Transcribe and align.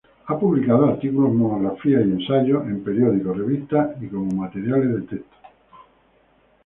Ha 0.25 0.39
publicado 0.39 0.85
artículos, 0.87 1.31
monografías 1.31 2.01
y 2.03 2.09
ensayos 2.13 2.63
en 2.65 2.83
periódicos, 2.83 3.37
revistas 3.37 3.91
y 4.01 4.07
como 4.07 4.31
material 4.35 4.99
de 4.99 5.07
texto. 5.07 5.37